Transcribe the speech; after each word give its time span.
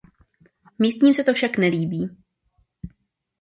Místním 0.79 1.13
se 1.13 1.23
to 1.23 1.33
však 1.33 1.57
nelíbí. 1.57 2.09